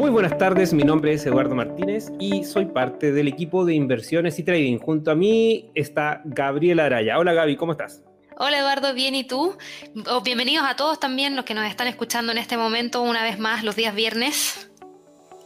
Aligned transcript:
Muy 0.00 0.08
buenas 0.08 0.38
tardes, 0.38 0.72
mi 0.72 0.82
nombre 0.82 1.12
es 1.12 1.26
Eduardo 1.26 1.54
Martínez 1.54 2.10
y 2.18 2.42
soy 2.44 2.64
parte 2.64 3.12
del 3.12 3.28
equipo 3.28 3.66
de 3.66 3.74
inversiones 3.74 4.38
y 4.38 4.42
trading. 4.42 4.78
Junto 4.78 5.10
a 5.10 5.14
mí 5.14 5.70
está 5.74 6.22
Gabriela 6.24 6.86
Araya. 6.86 7.18
Hola 7.18 7.34
Gaby, 7.34 7.56
¿cómo 7.56 7.72
estás? 7.72 8.02
Hola 8.38 8.60
Eduardo, 8.60 8.94
bien 8.94 9.14
y 9.14 9.24
tú. 9.24 9.58
Oh, 10.08 10.22
bienvenidos 10.22 10.64
a 10.66 10.74
todos 10.74 10.98
también 10.98 11.36
los 11.36 11.44
que 11.44 11.52
nos 11.52 11.68
están 11.68 11.86
escuchando 11.86 12.32
en 12.32 12.38
este 12.38 12.56
momento 12.56 13.02
una 13.02 13.22
vez 13.22 13.38
más 13.38 13.62
los 13.62 13.76
días 13.76 13.94
viernes. 13.94 14.70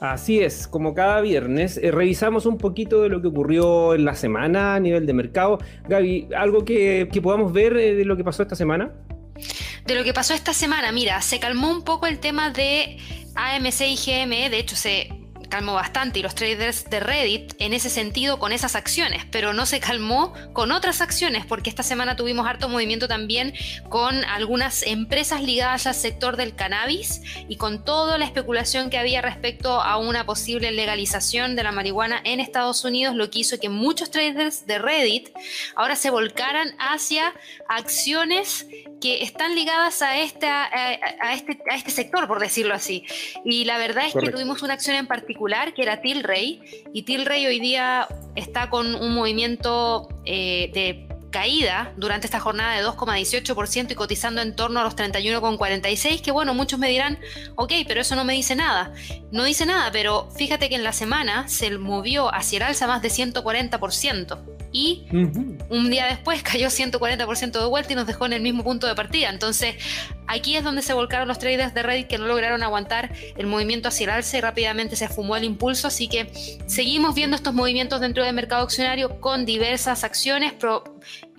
Así 0.00 0.38
es, 0.38 0.68
como 0.68 0.94
cada 0.94 1.20
viernes, 1.20 1.76
eh, 1.76 1.90
revisamos 1.90 2.46
un 2.46 2.56
poquito 2.56 3.02
de 3.02 3.08
lo 3.08 3.20
que 3.20 3.26
ocurrió 3.26 3.92
en 3.92 4.04
la 4.04 4.14
semana 4.14 4.76
a 4.76 4.80
nivel 4.80 5.04
de 5.04 5.14
mercado. 5.14 5.58
Gaby, 5.88 6.28
¿algo 6.36 6.64
que, 6.64 7.08
podamos 7.20 7.52
ver 7.52 7.76
eh, 7.76 7.96
de 7.96 8.04
lo 8.04 8.16
que 8.16 8.22
pasó 8.22 8.44
esta 8.44 8.54
semana? 8.54 8.92
De 9.84 9.96
lo 9.96 10.04
que 10.04 10.14
pasó 10.14 10.32
esta 10.32 10.52
semana, 10.52 10.92
mira, 10.92 11.20
se 11.22 11.40
calmó 11.40 11.72
un 11.72 11.82
poco 11.82 12.06
el 12.06 12.20
tema 12.20 12.50
de 12.50 12.98
AMC 13.34 13.80
y 13.80 13.96
GME, 13.96 14.50
de 14.50 14.58
hecho 14.58 14.76
se 14.76 15.08
calmó 15.48 15.74
bastante 15.74 16.18
y 16.18 16.22
los 16.22 16.34
traders 16.34 16.88
de 16.90 17.00
Reddit 17.00 17.54
en 17.58 17.72
ese 17.72 17.90
sentido 17.90 18.38
con 18.38 18.52
esas 18.52 18.76
acciones, 18.76 19.24
pero 19.30 19.52
no 19.52 19.66
se 19.66 19.80
calmó 19.80 20.32
con 20.52 20.72
otras 20.72 21.00
acciones 21.00 21.46
porque 21.46 21.70
esta 21.70 21.82
semana 21.82 22.16
tuvimos 22.16 22.46
harto 22.46 22.68
movimiento 22.68 23.08
también 23.08 23.54
con 23.88 24.24
algunas 24.24 24.82
empresas 24.82 25.42
ligadas 25.42 25.86
al 25.86 25.94
sector 25.94 26.36
del 26.36 26.54
cannabis 26.54 27.22
y 27.48 27.56
con 27.56 27.84
toda 27.84 28.18
la 28.18 28.24
especulación 28.24 28.90
que 28.90 28.98
había 28.98 29.22
respecto 29.22 29.80
a 29.80 29.96
una 29.98 30.26
posible 30.26 30.72
legalización 30.72 31.56
de 31.56 31.62
la 31.62 31.72
marihuana 31.72 32.20
en 32.24 32.40
Estados 32.40 32.84
Unidos, 32.84 33.14
lo 33.14 33.30
que 33.30 33.40
hizo 33.40 33.58
que 33.58 33.68
muchos 33.68 34.10
traders 34.10 34.66
de 34.66 34.78
Reddit 34.78 35.30
ahora 35.76 35.96
se 35.96 36.10
volcaran 36.10 36.74
hacia 36.78 37.32
acciones 37.68 38.66
que 39.00 39.22
están 39.22 39.54
ligadas 39.54 40.00
a, 40.00 40.18
esta, 40.18 40.64
a, 40.64 41.34
este, 41.34 41.58
a 41.70 41.76
este 41.76 41.90
sector, 41.90 42.26
por 42.26 42.40
decirlo 42.40 42.74
así. 42.74 43.04
Y 43.44 43.64
la 43.66 43.76
verdad 43.76 44.06
es 44.06 44.14
que 44.14 44.30
tuvimos 44.30 44.62
una 44.62 44.74
acción 44.74 44.96
en 44.96 45.06
particular 45.06 45.33
que 45.74 45.82
era 45.82 46.00
Tilray, 46.00 46.60
y 46.92 47.02
Tilray 47.02 47.46
hoy 47.46 47.60
día 47.60 48.08
está 48.34 48.70
con 48.70 48.94
un 48.94 49.14
movimiento 49.14 50.08
eh, 50.24 50.70
de 50.72 51.08
caída 51.34 51.92
durante 51.96 52.28
esta 52.28 52.38
jornada 52.38 52.76
de 52.76 52.86
2,18% 52.86 53.90
y 53.90 53.94
cotizando 53.96 54.40
en 54.40 54.54
torno 54.54 54.78
a 54.78 54.84
los 54.84 54.94
31,46, 54.94 56.22
que 56.22 56.30
bueno, 56.30 56.54
muchos 56.54 56.78
me 56.78 56.88
dirán, 56.88 57.18
ok, 57.56 57.72
pero 57.88 58.02
eso 58.02 58.14
no 58.14 58.24
me 58.24 58.34
dice 58.34 58.54
nada. 58.54 58.92
No 59.32 59.42
dice 59.42 59.66
nada, 59.66 59.90
pero 59.90 60.30
fíjate 60.36 60.68
que 60.68 60.76
en 60.76 60.84
la 60.84 60.92
semana 60.92 61.48
se 61.48 61.76
movió 61.76 62.32
hacia 62.32 62.58
el 62.58 62.62
alza 62.62 62.86
más 62.86 63.02
de 63.02 63.08
140% 63.08 64.54
y 64.70 65.06
un 65.70 65.90
día 65.90 66.06
después 66.06 66.42
cayó 66.42 66.68
140% 66.68 67.50
de 67.50 67.66
vuelta 67.66 67.92
y 67.92 67.96
nos 67.96 68.06
dejó 68.06 68.26
en 68.26 68.32
el 68.34 68.42
mismo 68.42 68.62
punto 68.62 68.86
de 68.86 68.94
partida. 68.94 69.30
Entonces, 69.30 69.76
aquí 70.26 70.56
es 70.56 70.64
donde 70.64 70.82
se 70.82 70.92
volcaron 70.94 71.28
los 71.28 71.38
traders 71.38 71.74
de 71.74 71.82
Reddit 71.82 72.06
que 72.06 72.18
no 72.18 72.26
lograron 72.26 72.62
aguantar 72.62 73.12
el 73.36 73.46
movimiento 73.46 73.88
hacia 73.88 74.04
el 74.04 74.10
alza 74.10 74.38
y 74.38 74.40
rápidamente 74.40 74.96
se 74.96 75.08
fumó 75.08 75.36
el 75.36 75.44
impulso. 75.44 75.88
Así 75.88 76.08
que 76.08 76.30
seguimos 76.66 77.14
viendo 77.14 77.36
estos 77.36 77.54
movimientos 77.54 78.00
dentro 78.00 78.24
del 78.24 78.34
mercado 78.34 78.62
accionario 78.62 79.20
con 79.20 79.44
diversas 79.44 80.04
acciones, 80.04 80.52
pero 80.58 80.84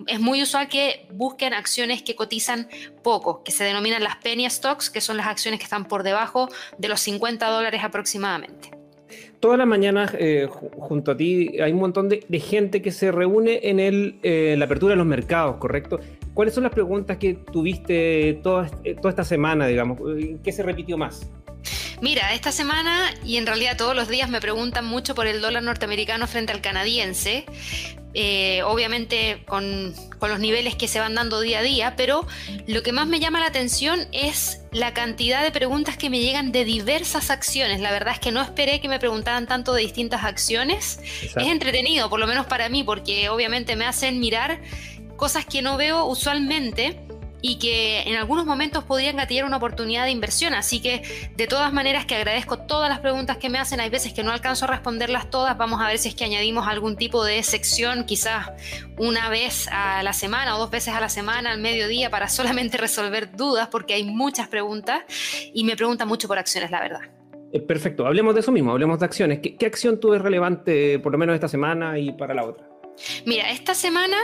es 0.06 0.20
muy 0.20 0.42
usual 0.42 0.68
que 0.68 1.06
busquen 1.12 1.54
acciones 1.54 2.02
que 2.02 2.14
cotizan 2.14 2.68
poco, 3.02 3.42
que 3.42 3.52
se 3.52 3.64
denominan 3.64 4.02
las 4.02 4.16
penny 4.16 4.48
stocks, 4.48 4.90
que 4.90 5.00
son 5.00 5.16
las 5.16 5.26
acciones 5.26 5.58
que 5.60 5.64
están 5.64 5.86
por 5.86 6.02
debajo 6.02 6.48
de 6.78 6.88
los 6.88 7.00
50 7.00 7.48
dólares 7.48 7.82
aproximadamente 7.82 8.70
todas 9.40 9.58
las 9.58 9.66
mañanas 9.66 10.12
eh, 10.18 10.48
junto 10.50 11.12
a 11.12 11.16
ti 11.16 11.60
hay 11.60 11.72
un 11.72 11.78
montón 11.78 12.08
de, 12.08 12.40
gente 12.40 12.82
que 12.82 12.90
se 12.90 13.12
reúne 13.12 13.60
en 13.62 13.78
el, 13.78 14.16
eh, 14.22 14.56
la 14.58 14.64
apertura 14.64 14.92
de 14.92 14.96
los 14.96 15.06
mercados, 15.06 15.56
¿correcto? 15.58 16.00
¿Cuáles 16.36 16.52
son 16.52 16.64
las 16.64 16.72
preguntas 16.72 17.16
que 17.16 17.32
tuviste 17.32 18.40
toda, 18.42 18.70
eh, 18.84 18.94
toda 18.94 19.08
esta 19.08 19.24
semana, 19.24 19.66
digamos? 19.66 19.98
¿Qué 20.44 20.52
se 20.52 20.62
repitió 20.62 20.98
más? 20.98 21.26
Mira, 22.02 22.34
esta 22.34 22.52
semana 22.52 23.14
y 23.24 23.38
en 23.38 23.46
realidad 23.46 23.78
todos 23.78 23.96
los 23.96 24.06
días 24.06 24.28
me 24.28 24.38
preguntan 24.38 24.84
mucho 24.84 25.14
por 25.14 25.26
el 25.26 25.40
dólar 25.40 25.62
norteamericano 25.62 26.26
frente 26.26 26.52
al 26.52 26.60
canadiense, 26.60 27.46
eh, 28.12 28.62
obviamente 28.64 29.44
con, 29.46 29.94
los 30.20 30.38
niveles 30.38 30.74
que 30.74 30.88
se 30.88 31.00
van 31.00 31.14
dando 31.14 31.40
día 31.40 31.60
a 31.60 31.62
día, 31.62 31.94
pero 31.96 32.26
lo 32.66 32.82
que 32.82 32.92
más 32.92 33.06
me 33.06 33.18
llama 33.18 33.40
la 33.40 33.46
atención 33.46 34.00
es 34.12 34.60
la 34.72 34.92
cantidad 34.92 35.42
de 35.42 35.50
preguntas 35.50 35.96
que 35.96 36.10
me 36.10 36.20
llegan 36.20 36.52
de 36.52 36.66
diversas 36.66 37.30
acciones. 37.30 37.80
La 37.80 37.92
verdad 37.92 38.12
es 38.12 38.20
que 38.20 38.32
no 38.32 38.42
esperé 38.42 38.80
que 38.80 38.88
me 38.88 38.98
preguntaran 38.98 39.46
tanto 39.46 39.72
de 39.72 39.82
distintas 39.82 40.24
acciones. 40.24 40.98
Es 41.22 41.36
entretenido, 41.36 42.10
por 42.10 42.20
lo 42.20 42.26
menos 42.26 42.44
para 42.44 42.68
mí, 42.68 42.82
porque 42.82 43.30
obviamente 43.30 43.76
me 43.76 43.86
hacen 43.86 44.20
mirar 44.20 44.60
cosas 45.16 45.46
que 45.46 45.62
no 45.62 45.76
veo 45.76 46.04
usualmente 46.06 47.06
y 47.42 47.58
que 47.58 48.02
en 48.02 48.16
algunos 48.16 48.46
momentos 48.46 48.84
podrían 48.84 49.16
gatillar 49.16 49.44
una 49.44 49.58
oportunidad 49.58 50.04
de 50.04 50.10
inversión. 50.10 50.54
Así 50.54 50.80
que 50.80 51.02
de 51.36 51.46
todas 51.46 51.72
maneras 51.72 52.04
que 52.04 52.14
agradezco 52.14 52.58
todas 52.58 52.88
las 52.88 53.00
preguntas 53.00 53.36
que 53.36 53.48
me 53.48 53.58
hacen, 53.58 53.80
hay 53.80 53.90
veces 53.90 54.12
que 54.12 54.22
no 54.22 54.32
alcanzo 54.32 54.64
a 54.64 54.68
responderlas 54.68 55.30
todas, 55.30 55.56
vamos 55.56 55.80
a 55.80 55.86
ver 55.86 55.98
si 55.98 56.08
es 56.08 56.14
que 56.14 56.24
añadimos 56.24 56.66
algún 56.66 56.96
tipo 56.96 57.24
de 57.24 57.42
sección, 57.42 58.04
quizás 58.04 58.48
una 58.98 59.28
vez 59.28 59.68
a 59.70 60.02
la 60.02 60.12
semana 60.12 60.56
o 60.56 60.58
dos 60.58 60.70
veces 60.70 60.94
a 60.94 61.00
la 61.00 61.08
semana, 61.08 61.52
al 61.52 61.60
mediodía, 61.60 62.10
para 62.10 62.28
solamente 62.28 62.78
resolver 62.78 63.36
dudas, 63.36 63.68
porque 63.68 63.94
hay 63.94 64.04
muchas 64.04 64.48
preguntas 64.48 65.02
y 65.52 65.64
me 65.64 65.76
preguntan 65.76 66.08
mucho 66.08 66.28
por 66.28 66.38
acciones, 66.38 66.70
la 66.70 66.80
verdad. 66.80 67.00
Eh, 67.52 67.60
perfecto, 67.60 68.06
hablemos 68.06 68.34
de 68.34 68.40
eso 68.40 68.50
mismo, 68.50 68.72
hablemos 68.72 68.98
de 68.98 69.04
acciones. 69.04 69.38
¿Qué, 69.40 69.56
qué 69.56 69.66
acción 69.66 70.00
tú 70.00 70.14
es 70.14 70.20
relevante 70.20 70.98
por 70.98 71.12
lo 71.12 71.18
menos 71.18 71.34
esta 71.34 71.48
semana 71.48 71.98
y 71.98 72.12
para 72.12 72.34
la 72.34 72.44
otra? 72.44 72.75
Mira, 73.24 73.50
esta 73.50 73.74
semana 73.74 74.16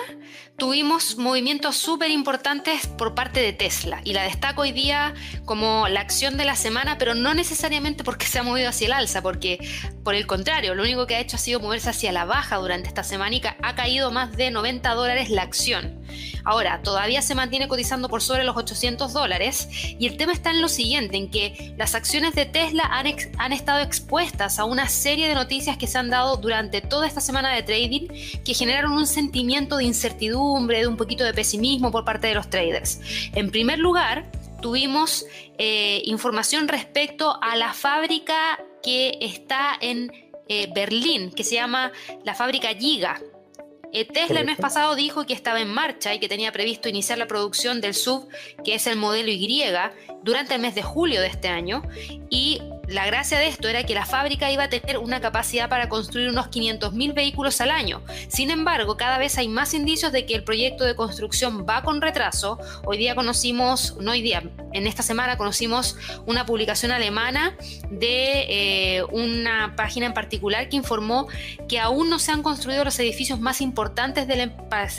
tuvimos 0.57 1.17
movimientos 1.17 1.77
súper 1.77 2.11
importantes 2.11 2.87
por 2.87 3.15
parte 3.15 3.41
de 3.41 3.53
Tesla 3.53 4.01
y 4.05 4.13
la 4.13 4.23
destaco 4.23 4.63
hoy 4.63 4.73
día 4.73 5.15
como 5.45 5.89
la 5.89 6.01
acción 6.01 6.37
de 6.37 6.45
la 6.45 6.57
semana, 6.57 6.99
pero 6.99 7.15
no 7.15 7.35
necesariamente 7.35 8.05
porque 8.05 8.27
se 8.27 8.39
ha 8.39 8.43
movido 8.43 8.69
hacia 8.69 8.87
el 8.87 8.93
alza, 8.93 9.23
porque 9.23 9.59
por 10.05 10.15
el 10.15 10.27
contrario, 10.27 10.75
lo 10.75 10.83
único 10.83 11.07
que 11.07 11.17
ha 11.17 11.21
hecho 11.21 11.37
ha 11.37 11.41
sido 11.41 11.61
moverse 11.61 11.91
hacia 11.91 12.13
la 12.13 12.25
baja 12.25 12.57
durante 12.57 12.89
esta 12.89 13.05
semana 13.05 13.37
y 13.37 13.43
ha 13.45 13.75
caído 13.75 14.11
más 14.11 14.37
de 14.37 14.51
90 14.51 14.95
dólares 14.95 15.31
la 15.31 15.43
acción. 15.43 16.02
Ahora, 16.45 16.81
todavía 16.83 17.23
se 17.23 17.35
mantiene 17.35 17.69
cotizando 17.69 18.09
por 18.09 18.23
sobre 18.23 18.45
los 18.45 18.57
800 18.57 19.13
dólares 19.13 19.69
y 19.99 20.07
el 20.07 20.17
tema 20.17 20.33
está 20.33 20.51
en 20.51 20.61
lo 20.61 20.69
siguiente, 20.69 21.17
en 21.17 21.31
que 21.31 21.75
las 21.77 21.95
acciones 21.95 22.35
de 22.35 22.47
Tesla 22.47 22.85
han, 22.91 23.53
estado 23.53 23.81
expuestas 23.81 24.59
a 24.59 24.65
una 24.65 24.89
serie 24.89 25.29
de 25.29 25.35
noticias 25.35 25.77
que 25.77 25.87
se 25.87 25.99
han 25.99 26.11
dado 26.11 26.37
durante 26.37 26.81
toda 26.81 27.07
esta 27.07 27.21
semana 27.21 27.55
de 27.55 27.63
trading 27.63 28.09
que 28.45 28.55
generaron 28.55 28.93
un 28.93 29.07
sentimiento 29.07 29.77
de 29.77 29.85
incertidumbre, 29.85 30.81
de 30.81 30.87
un 30.87 30.97
poquito 30.97 31.25
de 31.25 31.35
pesimismo 31.35 31.91
por 31.91 32.05
parte 32.05 32.27
de 32.27 32.35
los 32.35 32.49
traders. 32.51 33.01
En 33.35 33.51
primer 33.51 33.79
lugar, 33.79 34.31
tuvimos 34.61 35.27
eh, 35.59 36.03
información 36.05 36.69
respecto 36.69 37.39
a 37.43 37.57
la 37.57 37.73
fábrica 37.73 38.59
que 38.83 39.19
está 39.21 39.77
en 39.81 40.11
eh, 40.49 40.69
Berlín, 40.75 41.33
que 41.33 41.45
se 41.45 41.55
llama 41.55 41.93
la 42.25 42.35
fábrica 42.35 42.69
Giga. 42.75 43.21
Eh, 43.93 44.07
Tesla 44.07 44.41
el 44.41 44.47
mes 44.47 44.57
pasado 44.57 44.95
dijo 44.95 45.27
que 45.27 45.35
estaba 45.35 45.61
en 45.61 45.69
marcha 45.69 46.15
y 46.15 46.19
que 46.19 46.29
tenía 46.29 46.51
previsto 46.51 46.89
iniciar 46.89 47.19
la 47.19 47.27
producción 47.27 47.81
del 47.81 47.95
sub, 47.95 48.27
que 48.65 48.75
es 48.75 48.87
el 48.87 48.97
modelo 48.97 49.31
Y, 49.31 49.93
durante 50.23 50.55
el 50.55 50.61
mes 50.61 50.75
de 50.75 50.83
julio 50.83 51.21
de 51.21 51.27
este 51.27 51.49
año. 51.49 51.83
Y 52.31 52.61
la 52.93 53.07
gracia 53.07 53.39
de 53.39 53.49
esto 53.49 53.69
era 53.69 53.85
que 53.85 53.95
la 53.95 54.07
fábrica 54.07 54.51
iba 54.51 54.65
a 54.65 54.69
tener 54.69 54.99
una 54.99 55.21
capacidad 55.21 55.69
para 55.69 55.89
construir 55.89 56.29
unos 56.29 56.47
500.000 56.47 57.15
vehículos 57.15 57.61
al 57.61 57.71
año. 57.71 58.03
Sin 58.29 58.51
embargo, 58.51 58.97
cada 58.97 59.19
vez 59.19 59.39
hay 59.39 59.49
más 59.49 59.75
indicios 59.75 60.13
de 60.13 60.27
que 60.27 60.35
el 60.35 60.45
proyecto 60.45 60.85
de 60.85 60.95
construcción 60.95 61.67
va 61.69 61.83
con 61.83 62.01
retraso. 62.01 62.59
Hoy 62.85 62.99
día 62.99 63.15
conocimos, 63.15 63.97
no 63.99 64.13
hoy 64.13 64.23
día, 64.23 64.43
en 64.73 64.87
esta 64.87 65.03
semana 65.03 65.37
conocimos 65.37 65.97
una 66.27 66.47
publicación 66.47 66.93
alemana 66.93 67.57
de 67.91 68.47
eh, 68.49 69.05
una 69.11 69.75
página 69.77 70.07
en 70.07 70.15
particular 70.15 70.69
que 70.69 70.77
informó 70.77 71.29
que 71.69 71.79
aún 71.79 72.11
no 72.11 72.19
se 72.19 72.33
han 72.33 72.43
construido 72.43 72.85
los 72.85 72.99
edificios 72.99 73.41
más 73.41 73.61
importantes 73.61 74.27
del 74.27 74.53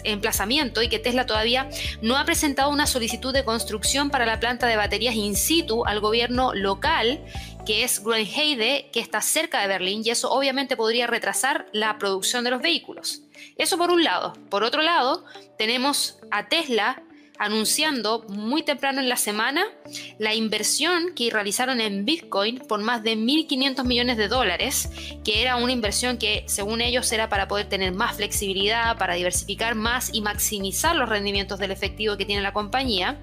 emplazamiento 0.04 0.82
y 0.82 0.90
que 0.90 1.00
Tesla 1.00 1.26
todavía 1.26 1.70
no 2.02 2.18
ha 2.18 2.26
presentado 2.26 2.70
una 2.70 2.88
solicitud 2.88 3.34
de 3.34 3.44
construcción 3.44 4.10
para 4.10 4.26
la 4.26 4.40
planta 4.40 4.68
de 4.68 4.76
baterías 4.76 5.16
in 5.16 5.36
situ 5.36 5.86
al 5.86 6.00
gobierno 6.00 6.54
local 6.54 7.22
que 7.66 7.84
es 7.84 8.04
Grünheide, 8.04 8.90
que 8.92 9.00
está 9.00 9.22
cerca 9.22 9.62
de 9.62 9.68
Berlín, 9.68 10.02
y 10.04 10.10
eso 10.10 10.32
obviamente 10.32 10.76
podría 10.76 11.08
retrasar 11.08 11.68
la 11.72 11.98
producción 11.98 12.44
de 12.44 12.52
los 12.52 12.62
vehículos. 12.62 13.22
Eso 13.58 13.78
por 13.78 13.92
un 13.92 14.04
lado. 14.04 14.34
Por 14.50 14.64
otro 14.64 14.82
lado, 14.82 15.26
tenemos 15.58 16.18
a 16.32 16.48
Tesla 16.48 17.04
anunciando 17.40 18.24
muy 18.30 18.64
temprano 18.64 19.02
en 19.02 19.10
la 19.10 19.18
semana 19.18 19.66
la 20.20 20.34
inversión 20.34 21.14
que 21.16 21.30
realizaron 21.30 21.82
en 21.82 22.06
Bitcoin 22.06 22.60
por 22.60 22.82
más 22.82 23.04
de 23.04 23.18
1.500 23.18 23.84
millones 23.86 24.18
de 24.18 24.28
dólares, 24.28 24.90
que 25.24 25.42
era 25.42 25.58
una 25.58 25.72
inversión 25.72 26.18
que 26.18 26.44
según 26.48 26.82
ellos 26.82 27.12
era 27.12 27.30
para 27.30 27.48
poder 27.48 27.68
tener 27.68 27.92
más 27.92 28.18
flexibilidad, 28.18 28.98
para 28.98 29.16
diversificar 29.16 29.76
más 29.76 30.14
y 30.14 30.22
maximizar 30.22 30.96
los 30.96 31.10
rendimientos 31.10 31.60
del 31.60 31.72
efectivo 31.72 32.18
que 32.18 32.26
tiene 32.26 32.42
la 32.42 32.54
compañía. 32.54 33.20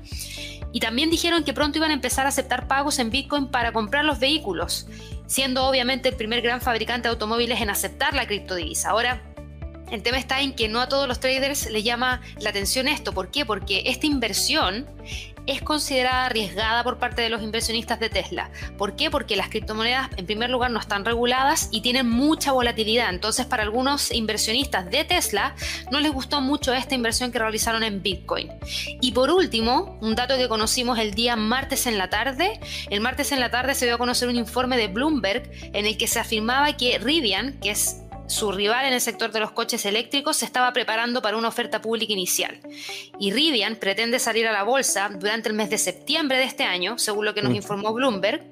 Y 0.72 0.80
también 0.80 1.10
dijeron 1.10 1.44
que 1.44 1.52
pronto 1.52 1.78
iban 1.78 1.90
a 1.90 1.94
empezar 1.94 2.26
a 2.26 2.28
aceptar 2.28 2.68
pagos 2.68 2.98
en 2.98 3.10
Bitcoin 3.10 3.48
para 3.48 3.72
comprar 3.72 4.04
los 4.04 4.18
vehículos, 4.18 4.86
siendo 5.26 5.66
obviamente 5.66 6.08
el 6.08 6.16
primer 6.16 6.42
gran 6.42 6.60
fabricante 6.60 7.08
de 7.08 7.12
automóviles 7.12 7.60
en 7.60 7.70
aceptar 7.70 8.14
la 8.14 8.26
criptodivisa. 8.26 8.90
Ahora, 8.90 9.22
el 9.90 10.02
tema 10.02 10.18
está 10.18 10.40
en 10.40 10.54
que 10.54 10.68
no 10.68 10.80
a 10.80 10.88
todos 10.88 11.08
los 11.08 11.18
traders 11.18 11.68
les 11.70 11.82
llama 11.82 12.20
la 12.38 12.50
atención 12.50 12.86
esto. 12.86 13.12
¿Por 13.12 13.30
qué? 13.30 13.44
Porque 13.44 13.82
esta 13.86 14.06
inversión 14.06 14.86
es 15.50 15.62
considerada 15.62 16.26
arriesgada 16.26 16.84
por 16.84 16.98
parte 16.98 17.22
de 17.22 17.28
los 17.28 17.42
inversionistas 17.42 17.98
de 17.98 18.08
Tesla. 18.08 18.50
¿Por 18.78 18.94
qué? 18.94 19.10
Porque 19.10 19.34
las 19.34 19.48
criptomonedas 19.48 20.08
en 20.16 20.26
primer 20.26 20.48
lugar 20.48 20.70
no 20.70 20.78
están 20.78 21.04
reguladas 21.04 21.68
y 21.72 21.80
tienen 21.80 22.08
mucha 22.08 22.52
volatilidad. 22.52 23.10
Entonces 23.10 23.46
para 23.46 23.64
algunos 23.64 24.12
inversionistas 24.12 24.90
de 24.90 25.04
Tesla 25.04 25.54
no 25.90 25.98
les 26.00 26.12
gustó 26.12 26.40
mucho 26.40 26.72
esta 26.72 26.94
inversión 26.94 27.32
que 27.32 27.40
realizaron 27.40 27.82
en 27.82 28.00
Bitcoin. 28.00 28.48
Y 29.00 29.12
por 29.12 29.30
último, 29.30 29.98
un 30.00 30.14
dato 30.14 30.36
que 30.36 30.48
conocimos 30.48 30.98
el 30.98 31.14
día 31.14 31.34
martes 31.34 31.86
en 31.86 31.98
la 31.98 32.08
tarde. 32.10 32.60
El 32.88 33.00
martes 33.00 33.32
en 33.32 33.40
la 33.40 33.50
tarde 33.50 33.74
se 33.74 33.86
dio 33.86 33.96
a 33.96 33.98
conocer 33.98 34.28
un 34.28 34.36
informe 34.36 34.76
de 34.76 34.86
Bloomberg 34.86 35.50
en 35.72 35.86
el 35.86 35.98
que 35.98 36.06
se 36.06 36.20
afirmaba 36.20 36.76
que 36.76 36.98
Rivian, 36.98 37.58
que 37.60 37.70
es 37.70 38.02
su 38.30 38.52
rival 38.52 38.86
en 38.86 38.92
el 38.92 39.00
sector 39.00 39.32
de 39.32 39.40
los 39.40 39.50
coches 39.50 39.84
eléctricos 39.84 40.36
se 40.36 40.44
estaba 40.44 40.72
preparando 40.72 41.20
para 41.20 41.36
una 41.36 41.48
oferta 41.48 41.82
pública 41.82 42.12
inicial. 42.12 42.60
Y 43.18 43.32
Rivian 43.32 43.76
pretende 43.76 44.18
salir 44.18 44.46
a 44.46 44.52
la 44.52 44.62
bolsa 44.62 45.10
durante 45.12 45.48
el 45.48 45.54
mes 45.54 45.68
de 45.68 45.78
septiembre 45.78 46.38
de 46.38 46.44
este 46.44 46.62
año, 46.62 46.96
según 46.96 47.24
lo 47.24 47.34
que 47.34 47.42
nos 47.42 47.54
informó 47.54 47.92
Bloomberg, 47.92 48.42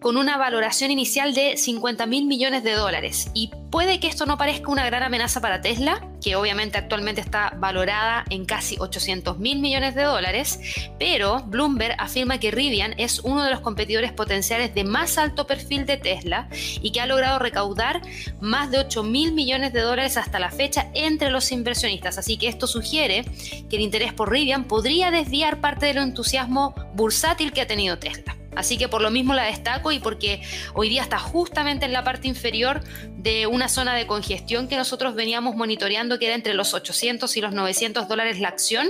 con 0.00 0.16
una 0.16 0.36
valoración 0.36 0.90
inicial 0.90 1.34
de 1.34 1.56
50 1.56 2.06
mil 2.06 2.26
millones 2.26 2.62
de 2.62 2.72
dólares. 2.72 3.30
Y 3.34 3.50
puede 3.70 4.00
que 4.00 4.06
esto 4.06 4.26
no 4.26 4.38
parezca 4.38 4.70
una 4.70 4.86
gran 4.86 5.02
amenaza 5.02 5.40
para 5.40 5.60
Tesla, 5.60 6.06
que 6.22 6.36
obviamente 6.36 6.78
actualmente 6.78 7.20
está 7.20 7.54
valorada 7.58 8.24
en 8.30 8.44
casi 8.44 8.76
800 8.78 9.38
mil 9.38 9.58
millones 9.60 9.94
de 9.94 10.02
dólares, 10.02 10.60
pero 10.98 11.40
Bloomberg 11.46 11.96
afirma 11.98 12.38
que 12.38 12.50
Rivian 12.50 12.94
es 12.98 13.20
uno 13.20 13.44
de 13.44 13.50
los 13.50 13.60
competidores 13.60 14.12
potenciales 14.12 14.74
de 14.74 14.84
más 14.84 15.18
alto 15.18 15.46
perfil 15.46 15.86
de 15.86 15.96
Tesla 15.96 16.48
y 16.80 16.92
que 16.92 17.00
ha 17.00 17.06
logrado 17.06 17.38
recaudar 17.38 18.00
más 18.40 18.70
de 18.70 18.78
8 18.78 19.02
mil 19.02 19.32
millones 19.32 19.72
de 19.72 19.80
dólares 19.80 20.16
hasta 20.16 20.38
la 20.38 20.50
fecha 20.50 20.90
entre 20.94 21.30
los 21.30 21.50
inversionistas. 21.52 22.18
Así 22.18 22.36
que 22.36 22.48
esto 22.48 22.66
sugiere 22.66 23.24
que 23.68 23.76
el 23.76 23.82
interés 23.82 24.12
por 24.12 24.30
Rivian 24.30 24.64
podría 24.64 25.10
desviar 25.10 25.60
parte 25.60 25.86
del 25.86 25.98
entusiasmo 25.98 26.74
bursátil 26.94 27.52
que 27.52 27.62
ha 27.62 27.66
tenido 27.66 27.98
Tesla. 27.98 28.37
Así 28.58 28.76
que 28.76 28.88
por 28.88 29.02
lo 29.02 29.12
mismo 29.12 29.34
la 29.34 29.44
destaco 29.44 29.92
y 29.92 30.00
porque 30.00 30.42
hoy 30.74 30.88
día 30.88 31.02
está 31.02 31.16
justamente 31.16 31.86
en 31.86 31.92
la 31.92 32.02
parte 32.02 32.26
inferior 32.26 32.82
de 33.16 33.46
una 33.46 33.68
zona 33.68 33.94
de 33.94 34.08
congestión 34.08 34.66
que 34.66 34.76
nosotros 34.76 35.14
veníamos 35.14 35.54
monitoreando 35.54 36.18
que 36.18 36.26
era 36.26 36.34
entre 36.34 36.54
los 36.54 36.74
800 36.74 37.36
y 37.36 37.40
los 37.40 37.52
900 37.52 38.08
dólares 38.08 38.40
la 38.40 38.48
acción. 38.48 38.88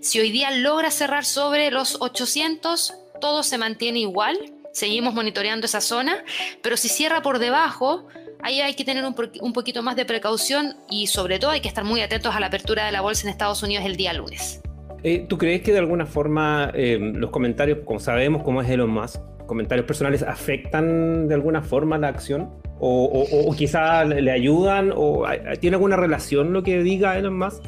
Si 0.00 0.18
hoy 0.18 0.30
día 0.30 0.50
logra 0.50 0.90
cerrar 0.90 1.26
sobre 1.26 1.70
los 1.70 1.98
800, 2.00 2.94
todo 3.20 3.42
se 3.42 3.58
mantiene 3.58 3.98
igual. 3.98 4.54
Seguimos 4.72 5.12
monitoreando 5.12 5.66
esa 5.66 5.82
zona, 5.82 6.24
pero 6.62 6.78
si 6.78 6.88
cierra 6.88 7.20
por 7.20 7.38
debajo, 7.38 8.06
ahí 8.42 8.62
hay 8.62 8.72
que 8.72 8.84
tener 8.84 9.04
un, 9.04 9.14
un, 9.42 9.52
poquito 9.52 9.82
más 9.82 9.96
de 9.96 10.06
precaución 10.06 10.74
y 10.88 11.08
sobre 11.08 11.38
todo 11.38 11.50
hay 11.50 11.60
que 11.60 11.68
estar 11.68 11.84
muy 11.84 12.00
atentos 12.00 12.34
a 12.34 12.40
la 12.40 12.46
apertura 12.46 12.86
de 12.86 12.92
la 12.92 13.02
bolsa 13.02 13.24
en 13.24 13.28
Estados 13.28 13.62
Unidos 13.62 13.84
el 13.84 13.96
día 13.96 14.14
lunes. 14.14 14.62
Eh, 15.02 15.26
¿Tú 15.28 15.38
crees 15.38 15.62
que 15.62 15.72
de 15.72 15.78
alguna 15.78 16.06
forma 16.06 16.70
eh, 16.74 16.98
los 17.00 17.30
comentarios, 17.30 17.78
como 17.84 18.00
sabemos 18.00 18.42
cómo 18.42 18.62
es 18.62 18.70
Elon 18.70 18.90
Musk, 18.90 19.20
comentarios 19.46 19.86
personales 19.86 20.22
afectan 20.22 21.28
de 21.28 21.34
alguna 21.34 21.62
forma 21.62 21.98
la 21.98 22.08
acción? 22.08 22.50
¿O, 22.78 23.24
o, 23.46 23.54
quizá 23.54 24.04
le 24.04 24.30
ayudan? 24.30 24.92
¿O 24.94 25.24
tiene 25.60 25.76
alguna 25.76 25.96
relación 25.96 26.52
lo 26.52 26.62
que 26.62 26.82
diga 26.82 27.16
Elon 27.16 27.38
Musk? 27.38 27.62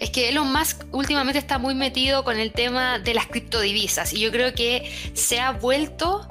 Es 0.00 0.10
que 0.10 0.28
Elon 0.28 0.52
Musk 0.52 0.84
últimamente 0.92 1.38
está 1.38 1.58
muy 1.58 1.74
metido 1.74 2.24
con 2.24 2.38
el 2.38 2.52
tema 2.52 2.98
de 2.98 3.14
las 3.14 3.26
criptodivisas 3.26 4.12
y 4.12 4.20
yo 4.20 4.30
creo 4.30 4.54
que 4.54 4.90
se 5.12 5.40
ha 5.40 5.52
vuelto 5.52 6.26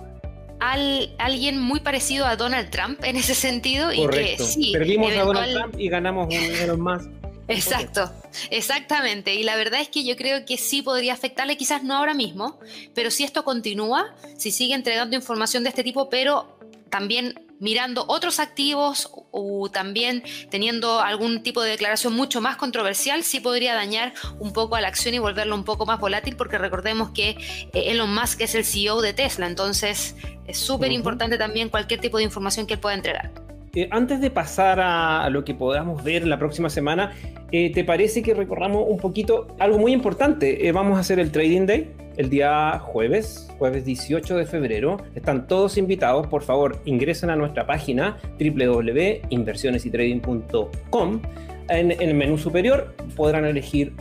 al, 0.59 1.13
alguien 1.17 1.59
muy 1.59 1.81
parecido 1.81 2.25
a 2.25 2.35
Donald 2.35 2.69
Trump 2.69 3.03
en 3.03 3.17
ese 3.17 3.35
sentido 3.35 3.91
y 3.91 4.07
que 4.07 4.37
sí, 4.37 4.71
perdimos 4.73 5.11
a 5.11 5.23
Donald 5.23 5.53
Trump 5.53 5.75
y 5.77 5.89
ganamos 5.89 6.27
un 6.27 6.33
Elon 6.33 6.81
Musk. 6.81 7.09
Exacto, 7.47 8.11
exactamente. 8.49 9.35
Y 9.35 9.43
la 9.43 9.55
verdad 9.55 9.81
es 9.81 9.89
que 9.89 10.03
yo 10.03 10.15
creo 10.15 10.45
que 10.45 10.57
sí 10.57 10.81
podría 10.81 11.13
afectarle, 11.13 11.57
quizás 11.57 11.83
no 11.83 11.95
ahora 11.95 12.13
mismo, 12.13 12.59
pero 12.93 13.11
si 13.11 13.23
esto 13.23 13.43
continúa, 13.43 14.15
si 14.37 14.51
sigue 14.51 14.73
entregando 14.73 15.15
información 15.15 15.63
de 15.63 15.69
este 15.69 15.83
tipo, 15.83 16.09
pero 16.09 16.57
también 16.89 17.45
mirando 17.59 18.05
otros 18.07 18.39
activos 18.39 19.09
o 19.31 19.69
también 19.69 20.23
teniendo 20.49 20.99
algún 20.99 21.41
tipo 21.41 21.61
de 21.61 21.69
declaración 21.71 22.13
mucho 22.13 22.41
más 22.41 22.57
controversial, 22.57 23.23
sí 23.23 23.39
podría 23.39 23.73
dañar 23.73 24.13
un 24.39 24.53
poco 24.53 24.75
a 24.75 24.81
la 24.81 24.87
acción 24.87 25.13
y 25.15 25.19
volverlo 25.19 25.55
un 25.55 25.63
poco 25.63 25.85
más 25.85 25.99
volátil, 25.99 26.35
porque 26.35 26.57
recordemos 26.57 27.11
que 27.11 27.29
eh, 27.29 27.91
Elon 27.91 28.13
Musk 28.13 28.41
es 28.41 28.55
el 28.55 28.65
CEO 28.65 29.01
de 29.01 29.13
Tesla, 29.13 29.47
entonces 29.47 30.15
es 30.47 30.57
súper 30.57 30.91
importante 30.91 31.37
también 31.37 31.69
cualquier 31.69 32.01
tipo 32.01 32.17
de 32.17 32.23
información 32.23 32.67
que 32.67 32.73
él 32.75 32.79
pueda 32.79 32.95
entregar. 32.95 33.44
Eh, 33.75 33.87
antes 33.91 34.19
de 34.21 34.31
pasar 34.31 34.79
a, 34.79 35.29
lo 35.29 35.43
que 35.43 35.53
podamos 35.53 36.01
ver 36.03 36.25
la 36.25 36.39
próxima 36.39 36.69
semana, 36.69 37.11
eh, 37.51 37.71
¿te 37.73 37.83
parece 37.83 38.23
que 38.23 38.33
recorramos 38.33 38.85
un 38.87 38.97
poquito 38.97 39.47
algo 39.59 39.77
muy 39.77 39.91
importante? 39.91 40.65
Eh, 40.65 40.71
vamos 40.71 40.95
a 40.97 41.01
hacer 41.01 41.19
el 41.19 41.29
Trading 41.31 41.65
Day 41.65 41.91
el 42.15 42.29
día 42.29 42.79
jueves, 42.79 43.51
jueves 43.57 43.83
18 43.83 44.37
de 44.37 44.45
febrero. 44.45 44.95
Están 45.13 45.47
todos 45.47 45.77
invitados. 45.77 46.27
Por 46.27 46.43
favor, 46.43 46.81
ingresen 46.85 47.29
a 47.29 47.35
nuestra 47.35 47.67
página 47.67 48.15
www.inversionesytrading.com. 48.39 51.21
En, 51.67 51.91
en, 51.91 52.01
el 52.01 52.13
menú 52.13 52.37
superior 52.37 52.95
podrán 53.17 53.43
elegir 53.43 53.91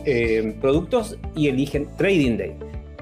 productos 0.61 1.17
y 1.35 1.49
eligen 1.49 1.89
Trading 1.97 2.37
Day. 2.37 2.53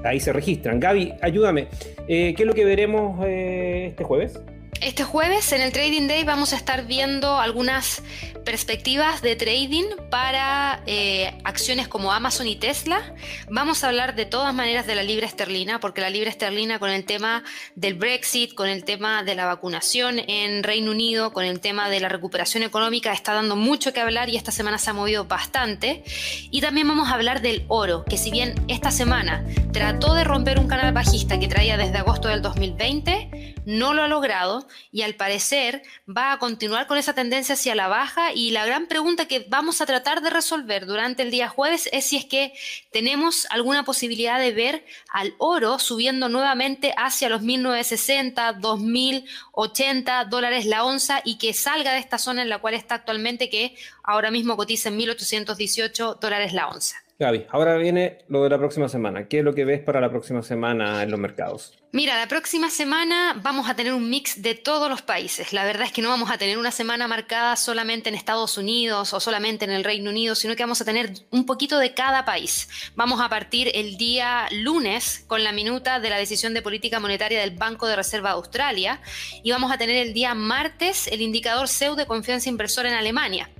Ahí 0.02 0.18
se 0.18 0.32
registran. 0.32 0.80
Gaby, 0.80 1.12
ayúdame. 1.22 1.68
¿Qué 2.08 2.34
es 2.36 2.44
lo 2.44 2.54
que 2.54 2.64
veremos 2.64 3.24
este 3.24 4.02
jueves? 4.02 4.40
Este 4.84 5.02
jueves 5.02 5.50
en 5.52 5.62
el 5.62 5.72
Trading 5.72 6.08
Day 6.08 6.24
vamos 6.24 6.52
a 6.52 6.56
estar 6.56 6.84
viendo 6.84 7.38
algunas 7.38 8.02
perspectivas 8.44 9.22
de 9.22 9.34
trading 9.34 9.86
para 10.10 10.82
eh, 10.84 11.38
acciones 11.42 11.88
como 11.88 12.12
Amazon 12.12 12.46
y 12.48 12.56
Tesla. 12.56 13.14
Vamos 13.48 13.82
a 13.82 13.88
hablar 13.88 14.14
de 14.14 14.26
todas 14.26 14.52
maneras 14.52 14.86
de 14.86 14.94
la 14.94 15.02
libra 15.02 15.26
esterlina, 15.26 15.80
porque 15.80 16.02
la 16.02 16.10
libra 16.10 16.28
esterlina 16.28 16.78
con 16.78 16.90
el 16.90 17.06
tema 17.06 17.44
del 17.74 17.94
Brexit, 17.94 18.52
con 18.52 18.68
el 18.68 18.84
tema 18.84 19.22
de 19.22 19.34
la 19.34 19.46
vacunación 19.46 20.18
en 20.18 20.62
Reino 20.62 20.90
Unido, 20.90 21.32
con 21.32 21.46
el 21.46 21.60
tema 21.60 21.88
de 21.88 22.00
la 22.00 22.10
recuperación 22.10 22.62
económica, 22.62 23.10
está 23.14 23.32
dando 23.32 23.56
mucho 23.56 23.94
que 23.94 24.00
hablar 24.00 24.28
y 24.28 24.36
esta 24.36 24.52
semana 24.52 24.76
se 24.76 24.90
ha 24.90 24.92
movido 24.92 25.24
bastante. 25.24 26.04
Y 26.50 26.60
también 26.60 26.86
vamos 26.86 27.08
a 27.08 27.14
hablar 27.14 27.40
del 27.40 27.64
oro, 27.68 28.04
que 28.04 28.18
si 28.18 28.30
bien 28.30 28.62
esta 28.68 28.90
semana 28.90 29.46
trató 29.72 30.12
de 30.12 30.24
romper 30.24 30.58
un 30.58 30.68
canal 30.68 30.92
bajista 30.92 31.40
que 31.40 31.48
traía 31.48 31.78
desde 31.78 31.96
agosto 31.96 32.28
del 32.28 32.42
2020, 32.42 33.53
no 33.64 33.94
lo 33.94 34.02
ha 34.02 34.08
logrado 34.08 34.66
y 34.92 35.02
al 35.02 35.14
parecer 35.14 35.82
va 36.08 36.32
a 36.32 36.38
continuar 36.38 36.86
con 36.86 36.98
esa 36.98 37.14
tendencia 37.14 37.54
hacia 37.54 37.74
la 37.74 37.88
baja 37.88 38.32
y 38.32 38.50
la 38.50 38.66
gran 38.66 38.86
pregunta 38.86 39.26
que 39.26 39.46
vamos 39.48 39.80
a 39.80 39.86
tratar 39.86 40.20
de 40.22 40.30
resolver 40.30 40.86
durante 40.86 41.22
el 41.22 41.30
día 41.30 41.48
jueves 41.48 41.88
es 41.92 42.06
si 42.06 42.16
es 42.16 42.24
que 42.24 42.52
tenemos 42.92 43.46
alguna 43.50 43.84
posibilidad 43.84 44.38
de 44.38 44.52
ver 44.52 44.84
al 45.08 45.34
oro 45.38 45.78
subiendo 45.78 46.28
nuevamente 46.28 46.94
hacia 46.96 47.28
los 47.28 47.42
1960, 47.42 48.54
2080 48.54 50.24
dólares 50.26 50.66
la 50.66 50.84
onza 50.84 51.20
y 51.24 51.38
que 51.38 51.54
salga 51.54 51.92
de 51.92 51.98
esta 51.98 52.18
zona 52.18 52.42
en 52.42 52.48
la 52.48 52.58
cual 52.58 52.74
está 52.74 52.96
actualmente 52.96 53.50
que 53.50 53.76
ahora 54.02 54.30
mismo 54.30 54.56
cotiza 54.56 54.88
en 54.88 54.96
1818 54.96 56.18
dólares 56.20 56.52
la 56.52 56.68
onza. 56.68 57.03
Gaby, 57.16 57.46
ahora 57.50 57.76
viene 57.76 58.18
lo 58.26 58.42
de 58.42 58.50
la 58.50 58.58
próxima 58.58 58.88
semana. 58.88 59.28
¿Qué 59.28 59.38
es 59.38 59.44
lo 59.44 59.54
que 59.54 59.64
ves 59.64 59.80
para 59.80 60.00
la 60.00 60.10
próxima 60.10 60.42
semana 60.42 61.00
en 61.04 61.12
los 61.12 61.20
mercados? 61.20 61.78
Mira, 61.92 62.18
la 62.18 62.26
próxima 62.26 62.70
semana 62.70 63.40
vamos 63.40 63.68
a 63.68 63.76
tener 63.76 63.94
un 63.94 64.10
mix 64.10 64.42
de 64.42 64.56
todos 64.56 64.90
los 64.90 65.02
países. 65.02 65.52
La 65.52 65.64
verdad 65.64 65.86
es 65.86 65.92
que 65.92 66.02
no 66.02 66.08
vamos 66.08 66.32
a 66.32 66.38
tener 66.38 66.58
una 66.58 66.72
semana 66.72 67.06
marcada 67.06 67.54
solamente 67.54 68.08
en 68.08 68.16
Estados 68.16 68.58
Unidos 68.58 69.14
o 69.14 69.20
solamente 69.20 69.64
en 69.64 69.70
el 69.70 69.84
Reino 69.84 70.10
Unido, 70.10 70.34
sino 70.34 70.56
que 70.56 70.64
vamos 70.64 70.80
a 70.80 70.84
tener 70.84 71.12
un 71.30 71.46
poquito 71.46 71.78
de 71.78 71.94
cada 71.94 72.24
país. 72.24 72.68
Vamos 72.96 73.20
a 73.20 73.28
partir 73.28 73.70
el 73.72 73.96
día 73.96 74.48
lunes 74.50 75.24
con 75.28 75.44
la 75.44 75.52
minuta 75.52 76.00
de 76.00 76.10
la 76.10 76.16
decisión 76.16 76.52
de 76.52 76.62
política 76.62 76.98
monetaria 76.98 77.38
del 77.38 77.52
Banco 77.52 77.86
de 77.86 77.94
Reserva 77.94 78.30
de 78.30 78.34
Australia 78.34 79.00
y 79.44 79.52
vamos 79.52 79.70
a 79.70 79.78
tener 79.78 80.04
el 80.04 80.14
día 80.14 80.34
martes 80.34 81.06
el 81.06 81.20
indicador 81.20 81.68
CEU 81.68 81.94
de 81.94 82.06
confianza 82.06 82.48
inversora 82.48 82.88
en 82.88 82.96
Alemania. 82.96 83.50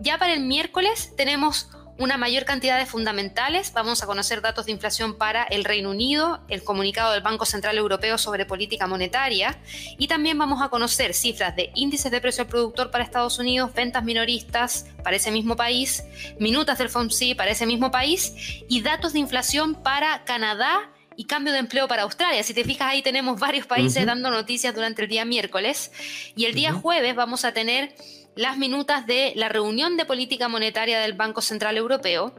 Ya 0.00 0.18
para 0.18 0.34
el 0.34 0.40
miércoles 0.40 1.14
tenemos 1.16 1.70
una 1.98 2.16
mayor 2.16 2.44
cantidad 2.44 2.78
de 2.78 2.86
fundamentales. 2.86 3.72
Vamos 3.72 4.02
a 4.02 4.06
conocer 4.06 4.42
datos 4.42 4.66
de 4.66 4.72
inflación 4.72 5.16
para 5.16 5.44
el 5.44 5.64
Reino 5.64 5.90
Unido, 5.90 6.40
el 6.48 6.62
comunicado 6.62 7.12
del 7.12 7.22
Banco 7.22 7.46
Central 7.46 7.78
Europeo 7.78 8.18
sobre 8.18 8.44
política 8.44 8.86
monetaria 8.86 9.58
y 9.98 10.06
también 10.06 10.38
vamos 10.38 10.62
a 10.62 10.68
conocer 10.68 11.14
cifras 11.14 11.56
de 11.56 11.70
índices 11.74 12.10
de 12.10 12.20
precio 12.20 12.42
al 12.42 12.48
productor 12.48 12.90
para 12.90 13.04
Estados 13.04 13.38
Unidos, 13.38 13.72
ventas 13.74 14.04
minoristas 14.04 14.86
para 15.02 15.16
ese 15.16 15.30
mismo 15.30 15.56
país, 15.56 16.04
minutas 16.38 16.78
del 16.78 16.88
FOMC 16.88 17.36
para 17.36 17.50
ese 17.50 17.66
mismo 17.66 17.90
país 17.90 18.32
y 18.68 18.82
datos 18.82 19.12
de 19.12 19.20
inflación 19.20 19.74
para 19.74 20.24
Canadá 20.24 20.90
y 21.16 21.24
cambio 21.24 21.52
de 21.52 21.60
empleo 21.60 21.88
para 21.88 22.02
Australia. 22.02 22.42
Si 22.42 22.52
te 22.52 22.64
fijas 22.64 22.90
ahí 22.90 23.02
tenemos 23.02 23.40
varios 23.40 23.66
países 23.66 24.04
dando 24.04 24.30
noticias 24.30 24.74
durante 24.74 25.02
el 25.02 25.08
día 25.08 25.24
miércoles 25.24 25.90
y 26.36 26.44
el 26.44 26.54
día 26.54 26.72
jueves 26.72 27.14
vamos 27.14 27.44
a 27.44 27.52
tener 27.52 27.94
las 28.36 28.58
minutas 28.58 29.06
de 29.06 29.32
la 29.34 29.48
reunión 29.48 29.96
de 29.96 30.04
política 30.04 30.46
monetaria 30.48 31.00
del 31.00 31.14
Banco 31.14 31.40
Central 31.40 31.78
Europeo, 31.78 32.34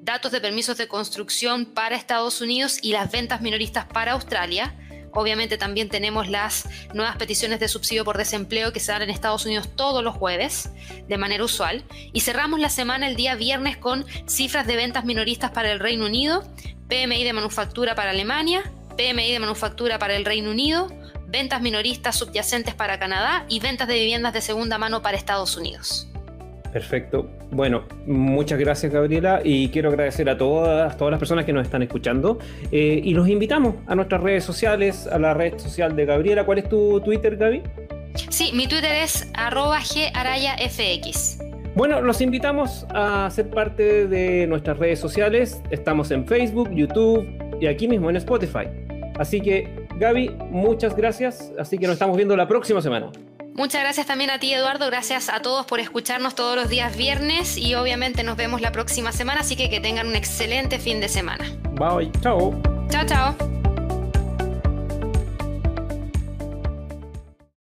datos 0.00 0.32
de 0.32 0.40
permisos 0.40 0.78
de 0.78 0.88
construcción 0.88 1.66
para 1.66 1.94
Estados 1.94 2.40
Unidos 2.40 2.78
y 2.82 2.92
las 2.92 3.12
ventas 3.12 3.42
minoristas 3.42 3.84
para 3.86 4.12
Australia, 4.12 4.74
Obviamente 5.14 5.58
también 5.58 5.90
tenemos 5.90 6.30
las 6.30 6.66
nuevas 6.94 7.16
peticiones 7.16 7.60
de 7.60 7.68
subsidio 7.68 8.02
por 8.02 8.16
desempleo 8.16 8.72
que 8.72 8.80
se 8.80 8.92
dan 8.92 9.02
en 9.02 9.10
Estados 9.10 9.44
Unidos 9.44 9.68
todos 9.76 10.02
los 10.02 10.14
jueves 10.14 10.70
de 11.06 11.18
manera 11.18 11.44
usual. 11.44 11.84
Y 12.14 12.20
cerramos 12.20 12.60
la 12.60 12.70
semana 12.70 13.06
el 13.06 13.14
día 13.14 13.34
viernes 13.34 13.76
con 13.76 14.06
cifras 14.26 14.66
de 14.66 14.76
ventas 14.76 15.04
minoristas 15.04 15.50
para 15.50 15.70
el 15.70 15.80
Reino 15.80 16.06
Unido, 16.06 16.42
PMI 16.88 17.24
de 17.24 17.32
manufactura 17.34 17.94
para 17.94 18.12
Alemania, 18.12 18.62
PMI 18.96 19.32
de 19.32 19.38
manufactura 19.38 19.98
para 19.98 20.16
el 20.16 20.24
Reino 20.24 20.50
Unido, 20.50 20.88
ventas 21.32 21.62
minoristas 21.62 22.14
subyacentes 22.16 22.74
para 22.74 22.98
Canadá 22.98 23.46
y 23.48 23.58
ventas 23.58 23.88
de 23.88 23.94
viviendas 23.94 24.34
de 24.34 24.42
segunda 24.42 24.78
mano 24.78 25.02
para 25.02 25.16
Estados 25.16 25.56
Unidos. 25.56 26.06
Perfecto. 26.72 27.28
Bueno, 27.50 27.84
muchas 28.06 28.58
gracias 28.58 28.92
Gabriela 28.92 29.40
y 29.44 29.68
quiero 29.68 29.90
agradecer 29.90 30.28
a 30.30 30.38
todas, 30.38 30.96
todas 30.96 31.10
las 31.10 31.18
personas 31.18 31.44
que 31.44 31.52
nos 31.52 31.64
están 31.64 31.82
escuchando 31.82 32.38
eh, 32.70 33.00
y 33.02 33.12
los 33.12 33.28
invitamos 33.28 33.74
a 33.86 33.94
nuestras 33.94 34.22
redes 34.22 34.44
sociales, 34.44 35.06
a 35.06 35.18
la 35.18 35.34
red 35.34 35.58
social 35.58 35.96
de 35.96 36.06
Gabriela. 36.06 36.46
¿Cuál 36.46 36.58
es 36.58 36.68
tu 36.68 37.00
Twitter, 37.00 37.36
Gaby? 37.36 37.62
Sí, 38.30 38.52
mi 38.54 38.66
Twitter 38.66 38.92
es 38.92 39.28
arroba 39.34 39.80
garayafx. 40.14 41.38
Bueno, 41.74 42.02
los 42.02 42.20
invitamos 42.20 42.86
a 42.90 43.30
ser 43.30 43.48
parte 43.48 44.06
de 44.06 44.46
nuestras 44.46 44.78
redes 44.78 44.98
sociales. 44.98 45.62
Estamos 45.70 46.10
en 46.10 46.26
Facebook, 46.26 46.70
YouTube 46.74 47.26
y 47.60 47.66
aquí 47.66 47.88
mismo 47.88 48.10
en 48.10 48.16
Spotify. 48.16 48.66
Así 49.18 49.40
que, 49.40 49.81
Gaby, 50.02 50.30
muchas 50.50 50.96
gracias. 50.96 51.52
Así 51.56 51.78
que 51.78 51.86
nos 51.86 51.92
estamos 51.94 52.16
viendo 52.16 52.36
la 52.36 52.48
próxima 52.48 52.82
semana. 52.82 53.12
Muchas 53.54 53.82
gracias 53.82 54.04
también 54.04 54.30
a 54.30 54.40
ti, 54.40 54.52
Eduardo. 54.52 54.86
Gracias 54.86 55.28
a 55.28 55.40
todos 55.40 55.64
por 55.64 55.78
escucharnos 55.78 56.34
todos 56.34 56.56
los 56.56 56.68
días 56.68 56.96
viernes 56.96 57.56
y 57.56 57.76
obviamente 57.76 58.24
nos 58.24 58.36
vemos 58.36 58.60
la 58.60 58.72
próxima 58.72 59.12
semana, 59.12 59.42
así 59.42 59.54
que 59.54 59.70
que 59.70 59.78
tengan 59.78 60.08
un 60.08 60.16
excelente 60.16 60.80
fin 60.80 61.00
de 61.00 61.08
semana. 61.08 61.44
Bye, 61.74 62.10
chao. 62.20 62.60
Chao, 62.90 63.06
chao. 63.06 63.51